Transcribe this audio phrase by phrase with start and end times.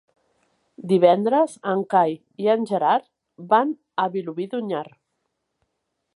[0.91, 2.15] Divendres en Cai
[2.45, 3.07] i en Gerard
[3.53, 4.85] van a Vilobí d'Onyar.